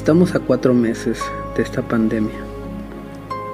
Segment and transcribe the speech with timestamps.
[0.00, 1.20] Estamos a cuatro meses
[1.54, 2.38] de esta pandemia,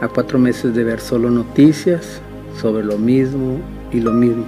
[0.00, 2.22] a cuatro meses de ver solo noticias
[2.58, 3.60] sobre lo mismo
[3.92, 4.46] y lo mismo,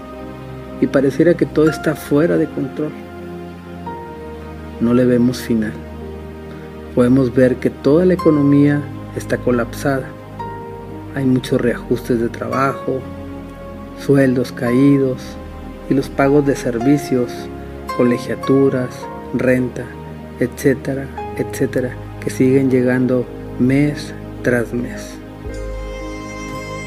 [0.80, 2.92] y pareciera que todo está fuera de control.
[4.80, 5.74] No le vemos final.
[6.94, 8.80] Podemos ver que toda la economía
[9.14, 10.08] está colapsada.
[11.14, 13.00] Hay muchos reajustes de trabajo,
[14.00, 15.20] sueldos caídos
[15.90, 17.30] y los pagos de servicios,
[17.98, 18.88] colegiaturas,
[19.34, 19.84] renta,
[20.40, 21.06] etcétera,
[21.36, 23.26] etcétera, que siguen llegando
[23.58, 25.14] mes tras mes.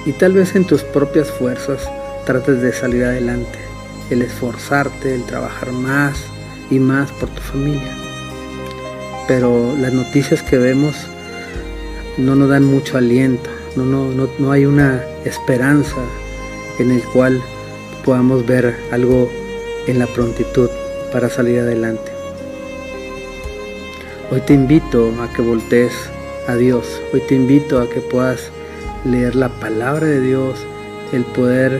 [0.05, 1.89] Y tal vez en tus propias fuerzas
[2.25, 3.57] trates de salir adelante,
[4.09, 6.17] el esforzarte, el trabajar más
[6.69, 7.91] y más por tu familia.
[9.27, 10.95] Pero las noticias que vemos
[12.17, 15.97] no nos dan mucho aliento, no, no, no, no hay una esperanza
[16.79, 17.41] en el cual
[18.03, 19.31] podamos ver algo
[19.87, 20.69] en la prontitud
[21.11, 22.14] para salir adelante.
[24.35, 25.93] Hoy te invito a que voltees
[26.49, 27.01] a Dios.
[27.13, 28.51] Hoy te invito a que puedas
[29.05, 30.59] leer la palabra de Dios,
[31.13, 31.79] el poder,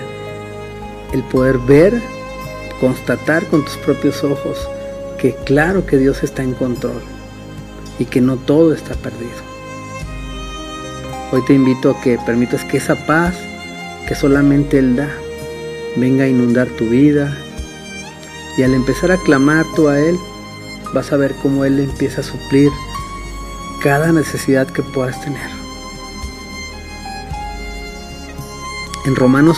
[1.11, 2.02] el poder ver,
[2.80, 4.70] constatar con tus propios ojos
[5.17, 7.02] que claro que Dios está en control
[8.00, 9.36] y que no todo está perdido.
[11.33, 13.36] Hoy te invito a que permitas que esa paz
[14.08, 15.09] que solamente Él da
[15.98, 17.38] venga a inundar tu vida
[18.58, 20.17] y al empezar a clamar tú a Él,
[20.96, 22.72] vas a ver cómo Él empieza a suplir
[23.84, 25.50] cada necesidad que puedas tener.
[29.06, 29.58] En Romanos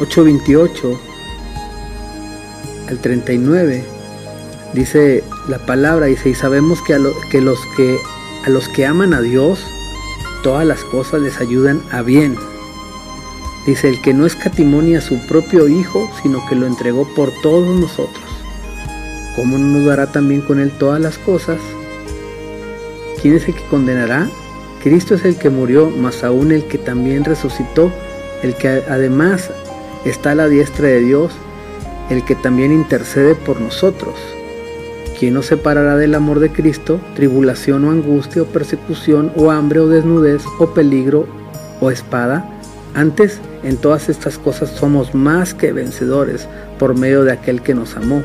[0.00, 0.98] 8:28
[2.88, 3.84] al 39
[4.72, 7.14] dice la palabra, dice, y sabemos que a, los
[7.76, 7.98] que
[8.44, 9.60] a los que aman a Dios,
[10.42, 12.36] todas las cosas les ayudan a bien.
[13.66, 17.78] Dice, el que no escatimonia a su propio Hijo, sino que lo entregó por todos
[17.78, 18.27] nosotros
[19.38, 21.58] ¿cómo no nos también con Él todas las cosas?
[23.22, 24.28] ¿Quién es el que condenará?
[24.82, 27.92] Cristo es el que murió, más aún el que también resucitó,
[28.42, 29.52] el que además
[30.04, 31.32] está a la diestra de Dios,
[32.10, 34.16] el que también intercede por nosotros.
[35.16, 37.00] ¿Quién nos separará del amor de Cristo?
[37.14, 41.28] Tribulación o angustia o persecución o hambre o desnudez o peligro
[41.80, 42.44] o espada.
[42.92, 46.48] Antes, en todas estas cosas somos más que vencedores
[46.80, 48.24] por medio de aquel que nos amó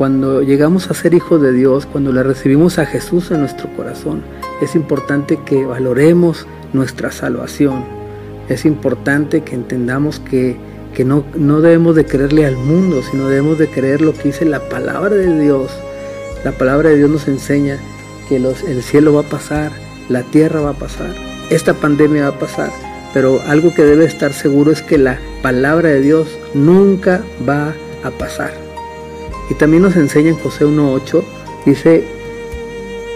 [0.00, 4.22] cuando llegamos a ser hijos de Dios, cuando le recibimos a Jesús en nuestro corazón,
[4.62, 7.84] es importante que valoremos nuestra salvación.
[8.48, 10.56] Es importante que entendamos que,
[11.04, 14.70] no, no debemos de creerle al mundo, sino debemos de creer lo que dice la
[14.70, 15.70] palabra de Dios.
[16.46, 17.76] La palabra de Dios nos enseña
[18.26, 19.70] que los, el cielo va a pasar,
[20.08, 21.14] la tierra va a pasar,
[21.50, 22.70] esta pandemia va a pasar,
[23.12, 28.10] pero algo que debe estar seguro es que la palabra de Dios nunca va a
[28.12, 28.69] pasar.
[29.50, 31.22] Y también nos enseña en José 1.8,
[31.66, 32.04] dice,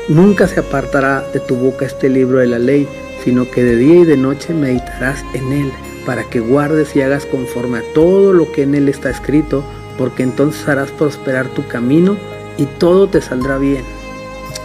[0.08, 2.88] nunca se apartará de tu boca este libro de la ley,
[3.24, 5.72] sino que de día y de noche meditarás en él,
[6.04, 9.64] para que guardes y hagas conforme a todo lo que en él está escrito,
[9.96, 12.18] porque entonces harás prosperar tu camino
[12.58, 13.84] y todo te saldrá bien.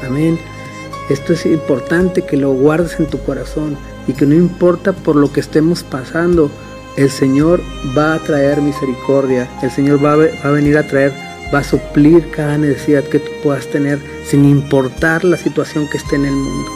[0.05, 0.39] Amén.
[1.09, 3.77] Esto es importante que lo guardes en tu corazón
[4.07, 6.49] y que no importa por lo que estemos pasando,
[6.97, 7.61] el Señor
[7.97, 11.63] va a traer misericordia, el Señor va a, va a venir a traer va a
[11.63, 16.35] suplir cada necesidad que tú puedas tener sin importar la situación que esté en el
[16.35, 16.71] mundo.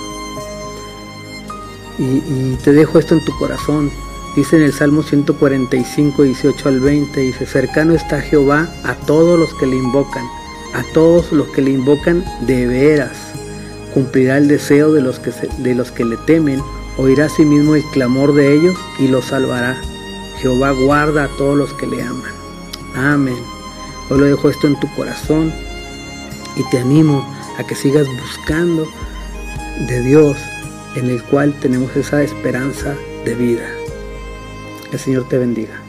[2.00, 3.91] Y, te dejo esto en tu corazón.
[4.35, 9.53] Dice en el Salmo 145, 18 al 20, dice, cercano está Jehová a todos los
[9.56, 10.25] que le invocan,
[10.73, 13.16] a todos los que le invocan de veras.
[13.94, 16.63] Cumplirá el deseo de los que, de los que le temen,
[16.97, 19.79] oirá a sí mismo el clamor de ellos y los salvará.
[20.41, 22.31] Jehová guarda a todos los que le aman.
[22.96, 23.63] Amén.
[24.09, 25.53] Hoy lo dejo esto en tu corazón
[26.55, 27.28] y te animo
[27.58, 28.88] a que sigas buscando
[29.88, 30.38] de Dios
[30.96, 32.96] en el cual tenemos esa esperanza
[33.26, 33.70] de vida.
[34.91, 35.83] El Señor te bendiga.